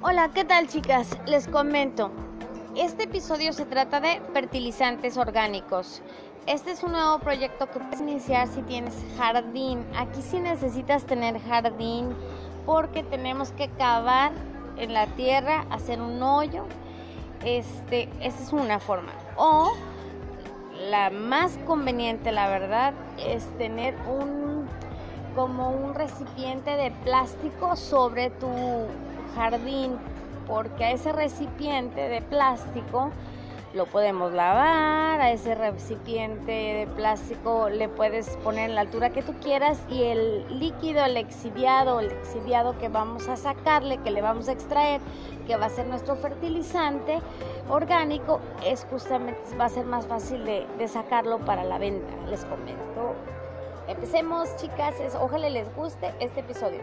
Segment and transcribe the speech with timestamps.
[0.00, 1.18] Hola, ¿qué tal chicas?
[1.26, 2.12] Les comento.
[2.76, 6.02] Este episodio se trata de fertilizantes orgánicos.
[6.46, 9.84] Este es un nuevo proyecto que puedes iniciar si tienes jardín.
[9.96, 12.14] Aquí sí necesitas tener jardín
[12.64, 14.30] porque tenemos que cavar
[14.76, 16.62] en la tierra, hacer un hoyo.
[17.44, 19.10] Este, esa es una forma.
[19.36, 19.72] O
[20.90, 24.68] la más conveniente, la verdad, es tener un
[25.34, 28.48] como un recipiente de plástico sobre tu
[29.34, 29.96] jardín,
[30.46, 33.10] porque a ese recipiente de plástico
[33.74, 39.34] lo podemos lavar, a ese recipiente de plástico le puedes poner la altura que tú
[39.42, 44.48] quieras y el líquido, el exhibiado, el exhibiado que vamos a sacarle, que le vamos
[44.48, 45.00] a extraer,
[45.46, 47.20] que va a ser nuestro fertilizante
[47.68, 53.14] orgánico, es justamente, va a ser más fácil de, sacarlo para la venta, les comento.
[53.86, 56.80] Empecemos chicas, ojalá les guste este episodio.